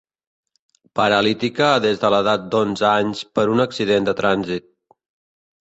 Paralítica 0.99 1.67
des 1.83 2.01
de 2.05 2.11
l'edat 2.15 2.47
d'onze 2.55 2.87
anys 2.95 3.21
per 3.37 3.47
un 3.57 3.65
accident 3.69 4.09
de 4.11 4.17
trànsit. 4.23 4.71